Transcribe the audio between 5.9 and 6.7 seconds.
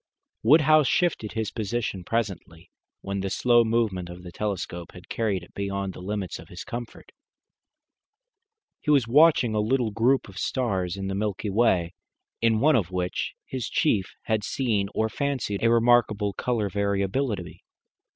the limits of his